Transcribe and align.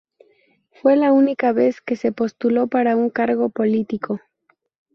Fue 0.71 0.95
la 0.95 1.11
única 1.11 1.51
vez 1.53 1.79
que 1.79 1.95
se 1.95 2.11
postuló 2.11 2.65
para 2.65 2.95
un 2.95 3.11
cargo 3.11 3.49
político. 3.49 4.19